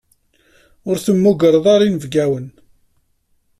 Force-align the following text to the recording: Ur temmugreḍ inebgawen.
Ur 0.89 0.97
temmugreḍ 1.05 1.65
inebgawen. 1.87 2.47